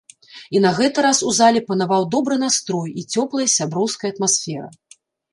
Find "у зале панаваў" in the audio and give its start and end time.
1.31-2.07